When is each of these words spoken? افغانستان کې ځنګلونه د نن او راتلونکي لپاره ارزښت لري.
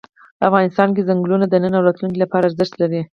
افغانستان 0.47 0.89
کې 0.95 1.05
ځنګلونه 1.09 1.45
د 1.47 1.53
نن 1.63 1.73
او 1.77 1.85
راتلونکي 1.87 2.17
لپاره 2.21 2.47
ارزښت 2.49 2.73
لري. 2.81 3.01